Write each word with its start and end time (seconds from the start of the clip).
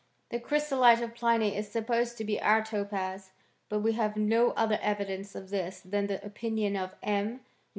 The 0.31 0.39
chrysolite 0.39 0.99
of 1.03 1.13
Pliny 1.13 1.55
is 1.55 1.69
supposed 1.71 2.17
to 2.17 2.23
be 2.23 2.41
our 2.41 2.63
topaz: 2.63 3.33
but 3.69 3.81
we 3.81 3.91
have 3.91 4.17
no 4.17 4.49
other 4.53 4.79
evidence 4.81 5.35
of 5.35 5.51
tliis 5.51 5.83
than 5.83 6.07
the 6.07 6.25
opinion 6.25 6.75
of 6.75 6.95
M. 7.03 7.41